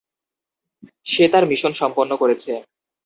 সে 1.05 1.23
তার 1.33 1.43
মিশন 1.51 1.71
সম্পন্ন 1.73 2.11
করেছে। 2.15 2.51